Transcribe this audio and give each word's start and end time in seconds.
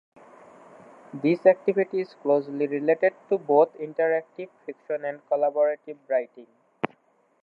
This 1.13 1.45
activity 1.45 2.01
is 2.01 2.15
closely 2.23 2.65
related 2.65 3.13
to 3.29 3.37
both 3.37 3.75
interactive 3.75 4.49
fiction 4.65 5.05
and 5.05 5.21
collaborative 5.29 5.97
writing. 6.07 6.47